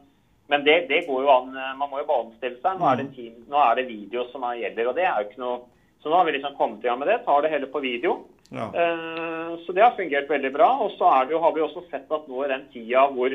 [0.48, 1.50] men det, det går jo an.
[1.56, 2.78] eh, Man må jo bare omstille seg.
[2.78, 4.88] Nå er det, team, nå er det video som er, gjelder.
[4.88, 5.60] og det er jo ikke noe,
[6.02, 7.24] Så nå har vi liksom kommet i gang med det.
[7.26, 8.22] Tar det hele på video.
[8.50, 8.70] Ja.
[8.72, 10.70] Eh, Så det har fungert veldig bra.
[10.80, 13.28] Og så er har vi også sett at nå i den tida hvor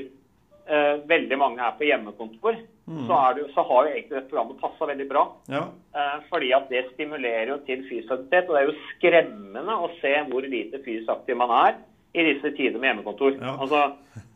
[0.67, 3.07] eh, veldig mange er på hjemmekontor, Mm.
[3.07, 5.23] så, det, så har jo egentlig dette programmet passa veldig bra.
[5.49, 5.63] ja.
[5.95, 8.47] Eh, fordi at det stimulerer jo til fysisk aktivitet.
[8.49, 11.79] Og det er jo skremmende å se hvor lite fysisk aktiv man er
[12.13, 13.39] i disse tider med hjemmekontor.
[13.41, 13.55] Ja.
[13.57, 13.79] Altså,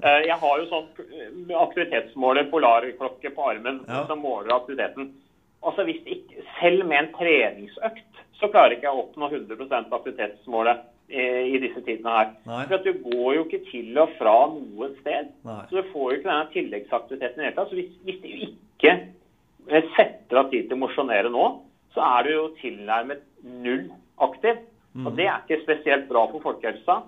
[0.02, 0.88] eh, jeg har jo sånn
[1.62, 4.06] aktivitetsmåler, polarklokke på armen, Ja.
[4.08, 5.12] som måler aktiviteten.
[5.64, 10.82] Altså hvis ikke, Selv med en treningsøkt så klarer ikke jeg å oppnå 100 aktivitetsmålet
[11.10, 12.34] i, i disse tidene her.
[12.50, 12.64] Nei.
[12.70, 15.32] For at du går jo ikke til og fra noe sted.
[15.48, 15.62] Nei.
[15.70, 17.72] Så du får jo ikke denne tilleggsaktiviteten i det hele tatt.
[17.72, 21.48] Så hvis, hvis du ikke eh, setter av tid til å mosjonere nå,
[21.96, 23.88] så er du jo tilnærmet null
[24.22, 24.62] aktiv.
[25.06, 27.02] Og Det er ikke spesielt bra for folkehelsa.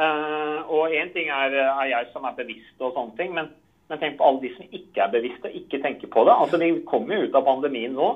[0.00, 3.50] Uh, og én ting er, er, jeg som er bevisst og sånne ting, men,
[3.90, 6.34] men, tenk på alle de som ikke er bevisste og ikke tenker på det.
[6.34, 8.10] Altså, Vi kommer jo ut av pandemien nå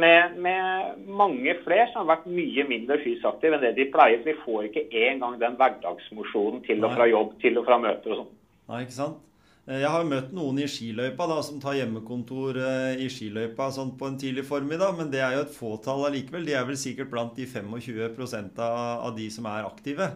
[0.00, 4.22] med, med mange flere som har vært mye mindre fysisk aktive enn det de pleier.
[4.22, 8.14] For vi får ikke engang den hverdagsmosjonen til og fra jobb, til og fra møter
[8.14, 8.34] og sånn.
[8.70, 9.22] Nei, ikke sant?
[9.66, 13.96] Eh, jeg har møtt noen i skiløypa da, som tar hjemmekontor eh, i skiløypa sånn
[13.98, 16.46] på en tidlig formiddag, men det er jo et fåtall allikevel.
[16.46, 20.10] De er vel sikkert blant de 25% av de som er aktive,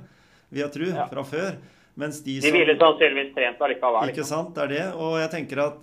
[0.50, 1.06] vil jeg tro, ja.
[1.10, 1.60] fra før.
[1.98, 4.12] Mens de, som, de ville sannsynligvis trent allikevel.
[4.12, 4.84] Ikke sant, det er det.
[5.02, 5.80] Og jeg tenker at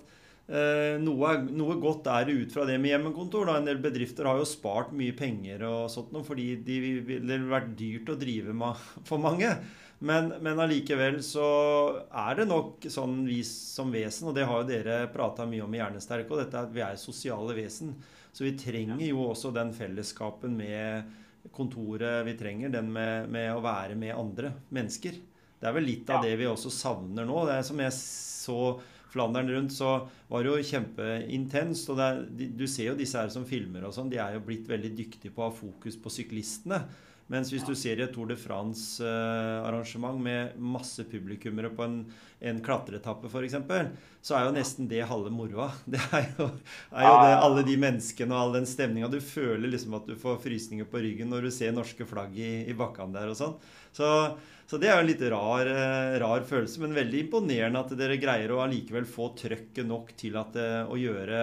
[0.48, 3.50] noe, noe, godt er det ut fra det med hjemmekontor.
[3.50, 3.58] Da.
[3.58, 8.14] En del bedrifter har jo spart mye penger og sånt fordi de ville vært dyrt
[8.14, 8.56] å drive
[9.08, 9.52] for mange.
[9.98, 11.46] Men, men allikevel så
[12.06, 15.74] er det nok sånn vi som vesen, og det har jo dere prata mye om
[15.74, 17.96] i Hjernesterke, og dette er at vi er sosiale vesen.
[18.30, 23.64] Så vi trenger jo også den fellesskapen med kontoret vi trenger, den med, med å
[23.64, 25.18] være med andre mennesker.
[25.58, 27.40] Det er vel litt av det vi også savner nå.
[27.48, 28.60] Det er som jeg så
[29.12, 29.92] Flandern rundt, så
[30.28, 31.90] var det jo kjempeintenst.
[31.90, 34.68] og er, Du ser jo disse her som filmer og sånn, de er jo blitt
[34.68, 36.82] veldig dyktige på å ha fokus på syklistene.
[37.28, 41.98] Mens hvis du ser i et Tour de France-arrangement med masse publikummere på en,
[42.40, 43.58] en klatreetappe f.eks.,
[44.24, 45.68] så er jo nesten det halve moroa.
[45.92, 46.48] Det er jo,
[46.88, 49.12] er jo det, alle de menneskene og all den stemninga.
[49.12, 52.52] Du føler liksom at du får frysninger på ryggen når du ser norske flagg i,
[52.64, 53.56] i bakkene der og sånn.
[53.92, 54.08] Så,
[54.64, 58.20] så, det er jo en litt rar, eh, rar, følelse, men veldig imponerende at dere
[58.20, 61.42] greier å allikevel få trøkket nok til at, eh, å gjøre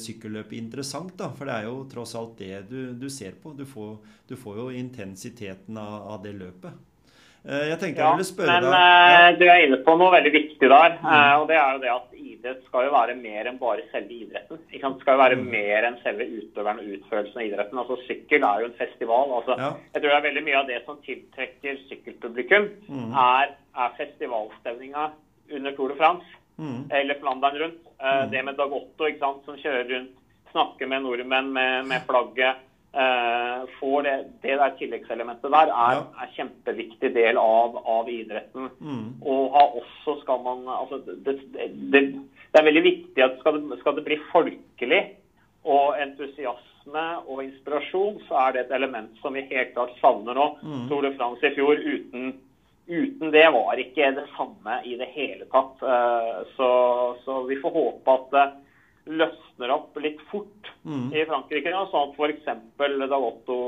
[0.00, 1.12] sykkelløpet interessant.
[1.18, 3.52] da, For det er jo tross alt det du, du ser på.
[3.56, 3.96] Du får,
[4.28, 6.78] du får, jo intensiteten av, av det løpet.
[7.46, 9.34] Eh, jeg tenkte ja, jeg ville spørre men, deg eh, ja.
[9.38, 10.96] Du er inne på noe veldig viktig der.
[10.98, 11.10] Mm.
[11.40, 14.62] og det er jo det at idrett skal jo være mer enn bare selve idretten.
[14.72, 15.44] Det skal jo være mm.
[15.52, 17.82] mer enn selve utøveren og utførelsen av idretten.
[17.82, 19.36] Altså Sykkel er jo en festival.
[19.38, 19.70] altså ja.
[19.92, 23.14] Jeg tror det er veldig mye av det som tiltrekker sykkelpublikum, mm.
[23.26, 25.06] er, er festivalstemninga
[25.54, 26.42] under Tour de France.
[26.58, 26.90] Mm.
[26.90, 27.82] Eller Flandern rundt.
[28.02, 28.30] Uh, mm.
[28.30, 30.14] Det med Dag Otto ikke sant, som kjører rundt,
[30.52, 32.62] snakker med nordmenn med, med flagget.
[32.96, 36.04] Uh, får det, det der tilleggselementet der er, ja.
[36.22, 38.70] er kjempeviktig del av, av idretten.
[38.80, 39.18] Mm.
[39.20, 43.80] Og har også skal man altså det, det, det, er veldig viktig at skal det,
[43.82, 45.02] skal det bli folkelig
[45.66, 50.48] og entusiasme og inspirasjon, så er det et element som vi helt klart savner nå.
[50.62, 50.88] Mm.
[50.88, 52.32] Tour de France i fjor uten
[52.86, 55.82] uten det var ikke det samme i det hele tatt.
[55.82, 56.70] Eh, så,
[57.24, 58.46] så vi får håpe at det
[59.06, 61.12] løsner opp litt fort mm.
[61.14, 61.70] i Frankrike.
[61.70, 62.50] Ja, sånn at f.eks.
[63.06, 63.60] Dalotto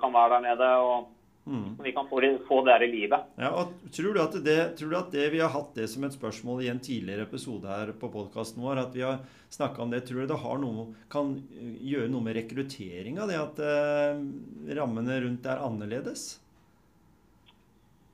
[0.00, 0.70] kan være der nede.
[0.80, 1.10] og
[1.44, 1.66] mm.
[1.84, 3.32] Vi kan få det, få det der i livet.
[3.40, 6.04] Ja, og tror du, at det, tror du at det vi har hatt det som
[6.08, 9.20] et spørsmål i en tidligere episode her på podkasten vår, at vi har
[9.80, 13.28] om det, tror du det har noe, kan gjøre noe med rekrutteringa?
[13.28, 14.24] Det at eh,
[14.80, 16.34] rammene rundt er annerledes?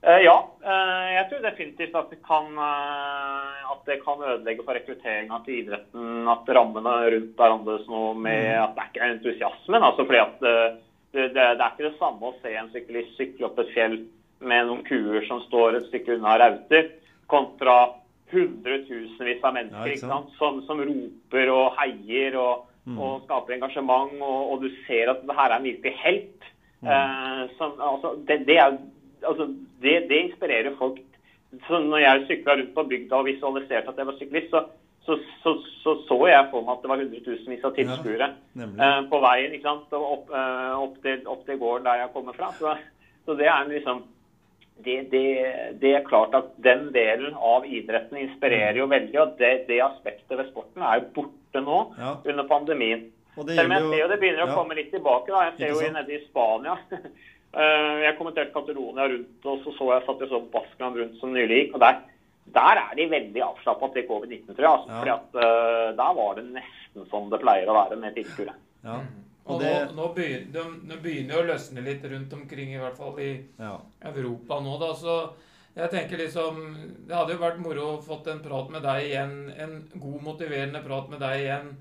[0.03, 4.75] Eh, ja, eh, jeg tror definitivt at det kan, eh, at det kan ødelegge for
[4.75, 6.27] rekrutteringa til idretten.
[6.27, 8.63] At rammene rundt er annerledes nå med mm.
[8.65, 9.87] at det er ikke er entusiasmen.
[9.87, 10.57] Altså fordi at det,
[11.15, 13.97] det, det, er ikke det samme å se en syklist sykle opp et fjell
[14.43, 16.91] med noen kuer som står et stykke unna rauter,
[17.31, 17.77] kontra
[18.33, 22.97] hundretusenvis av mennesker ja, som, som, roper og heier og, mm.
[22.99, 24.17] og skaper engasjement.
[24.19, 26.49] Og, og, du ser at det her er en virkelig helt.
[26.83, 26.91] Mm.
[26.91, 28.75] Eh, som, altså, det, det er
[29.29, 29.49] altså,
[29.83, 31.01] det, det, inspirerer folk.
[31.67, 34.63] Så når jeg sykla rundt på bygda og visualiserte at jeg var syklist, så
[35.05, 35.51] så, så,
[35.83, 39.55] så, så jeg for meg at det var hundretusenvis av tilskuere ja, eh, på veien
[39.55, 39.95] ikke sant?
[39.97, 42.51] Opp, eh, opp, til, opp, til, gården der jeg kommer fra.
[42.55, 42.75] Så,
[43.27, 44.05] så det er liksom
[44.83, 45.25] det, det,
[45.81, 49.19] det, er klart at den delen av idretten inspirerer jo veldig.
[49.25, 52.15] Og det, det aspektet ved sporten er jo borte nå ja.
[52.23, 53.09] under pandemien.
[53.35, 55.33] Selv om jeg ser jo det begynner å komme litt tilbake.
[55.33, 55.49] da.
[55.49, 56.77] Jeg ser jo nede i Spania
[57.53, 61.59] jeg kommenterte Catalonia rundt, og så så jeg satt jeg så Baskeland rundt som nylig
[61.59, 61.75] gikk.
[61.77, 61.99] og der,
[62.55, 64.71] der er de veldig avslappa til covid-19, tror jeg.
[64.71, 64.99] Altså, ja.
[64.99, 68.55] fordi at uh, Der var det nesten som det pleier å være med tilskuere.
[68.83, 68.97] Ja.
[69.43, 69.71] Og, det...
[69.91, 73.31] nå, nå, begynner, nå begynner det å løsne litt rundt omkring, i hvert fall i
[73.59, 73.73] ja.
[74.13, 74.77] Europa nå.
[74.79, 75.17] da, så
[75.73, 76.61] jeg tenker liksom,
[77.07, 80.83] Det hadde jo vært moro å fått en prat med deg igjen, en god, motiverende
[80.85, 81.73] prat med deg igjen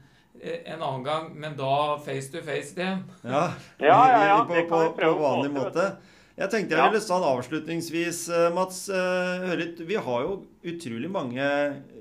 [0.42, 2.88] en annen gang, men da face to face det.
[3.22, 3.44] Ja,
[3.78, 4.38] ja, ja, ja.
[4.48, 5.92] På, på, på, vanlig måte.
[6.32, 11.10] Jeg tenkte jeg ville sånn avslutningsvis, eh, Mats, eh, høre litt Vi har jo utrolig
[11.12, 11.46] mange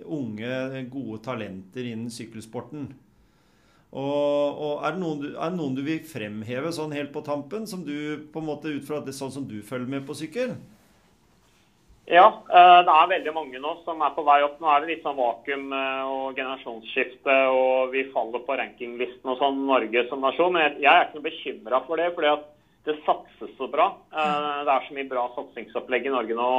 [0.08, 2.89] unge, gode talenter innen sykkelsporten.
[3.91, 7.67] Og, og er, det noen, er, det noen, du vil fremheve sånn helt på tampen,
[7.67, 10.56] som du på en måte ut fra det sånn som du følger med på sykkel?
[12.09, 14.57] Ja, eh, det er veldig mange nå som er på vei opp.
[14.59, 19.37] Nå er det litt sånn vakuum eh, og generasjonsskifte, og vi faller på rankinglisten og
[19.39, 20.53] sånn, Norge som nasjon.
[20.57, 22.09] Men jeg er ikke noe bekymra for det.
[22.15, 22.47] fordi at
[22.87, 23.91] det satses så bra.
[24.11, 26.49] Eh, det er så mye bra satsingsopplegg i Norge nå.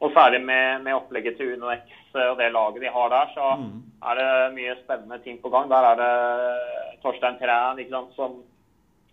[0.00, 1.82] Og særlig med, med opplegget til UnoX
[2.16, 3.82] og det laget de har der, så Mm.
[4.02, 5.68] er det mye spennende ting på gang.
[5.68, 7.76] Der er det Torstein Træn
[8.16, 8.42] som,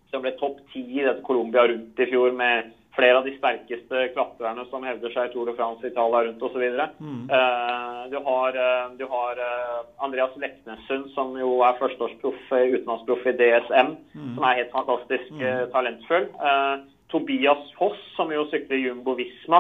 [0.09, 4.07] som ble topp ti i dette Colombia rundt i fjor med flere av de sterkeste
[4.15, 6.63] klatrerne som hevder seg i Tour de France, Italia rundt osv.
[6.97, 7.29] Mm.
[7.29, 13.35] Uh, du har, eh, du har eh, Andreas Leknessund, som jo er førsteårsproff, utenlandsproff i
[13.37, 14.35] DSM, Mm.
[14.35, 16.29] som er helt fantastisk eh, talentfull.
[16.49, 16.75] Eh,
[17.11, 19.59] Tobias Foss, som jo sykler Jumbo Visma,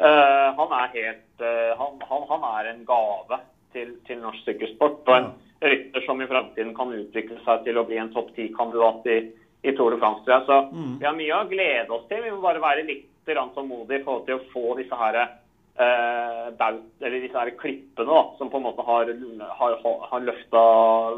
[0.00, 3.40] eh, han er helt han, han, han er en gave
[3.74, 5.00] til, til norsk sykkelsport.
[5.08, 5.32] Og en
[5.62, 9.16] rytter som i fremtiden kan utvikle seg til å bli en topp ti-kandidat i,
[9.64, 10.22] i Tour de France.
[10.24, 10.46] tror jeg.
[10.46, 10.98] Så Mm.
[10.98, 12.22] vi har mye å glede oss til.
[12.22, 15.28] Vi må bare være litt tålmodige i forhold til å få disse her
[15.78, 19.06] eh, baut, eller disse her klippene da, som på en måte har,
[19.56, 19.76] har,
[20.10, 20.62] har løfta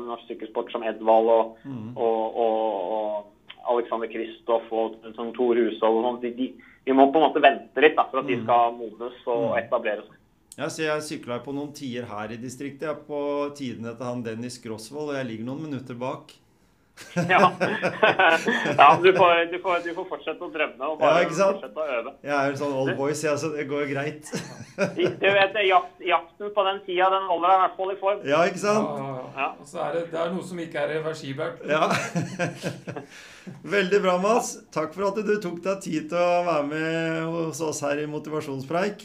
[0.07, 1.97] norsk sykkelsport, som Edvald og, Mm.
[1.97, 3.25] og, og, og
[3.73, 6.05] Alexander Kristoff og som Tor Hushold.
[6.05, 6.21] sånn.
[6.21, 6.53] De, de,
[6.85, 8.45] vi må på en måte vente litt da, for at de Mm.
[8.45, 9.59] skal modnes og Mm.
[9.65, 10.71] etablere seg.
[10.71, 12.83] Ser jeg sykla på noen tier her i distriktet.
[12.83, 16.31] Jeg er på tidene til han Dennis Grosvold, og jeg ligger noen minutter bak
[17.15, 17.53] ja.
[18.79, 21.87] ja du, får, du, får, du, får, fortsette å drømme og bare ja, fortsette å
[21.99, 22.13] øve.
[22.23, 24.31] Jeg er en sånn old boy, så altså, det går greit.
[24.99, 28.21] du vet, jakt, Jakten på den tida den holder deg i hvert fall i form.
[28.31, 28.87] Ja, ikke sant?
[29.35, 31.59] Ja, og så er det, det er noe som ikke er reversibelt.
[31.67, 31.85] Ja.
[33.77, 34.49] Veldig bra, Mats.
[34.75, 36.89] Takk for at du tok deg tid til å være med
[37.35, 38.99] hos oss her i Motivasjonspreik.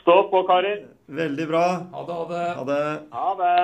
[0.00, 0.78] Stå på, karer.
[1.06, 1.66] Veldig bra.
[1.92, 2.20] Ha det.
[2.20, 2.46] Ha det.
[2.56, 2.84] Ha det.
[3.12, 3.58] Ha det.